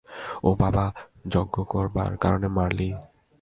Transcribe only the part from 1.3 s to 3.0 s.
যজ্ঞ করার কারণে মারলি?